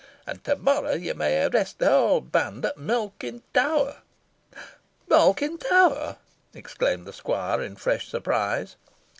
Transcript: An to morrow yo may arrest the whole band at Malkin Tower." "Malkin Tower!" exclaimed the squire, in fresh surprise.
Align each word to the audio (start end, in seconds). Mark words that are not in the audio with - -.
An 0.25 0.39
to 0.45 0.55
morrow 0.55 0.93
yo 0.95 1.13
may 1.13 1.43
arrest 1.45 1.77
the 1.77 1.87
whole 1.87 2.21
band 2.21 2.65
at 2.65 2.75
Malkin 2.75 3.43
Tower." 3.53 3.97
"Malkin 5.07 5.59
Tower!" 5.59 6.17
exclaimed 6.55 7.05
the 7.05 7.13
squire, 7.13 7.61
in 7.61 7.75
fresh 7.75 8.07
surprise. 8.07 8.77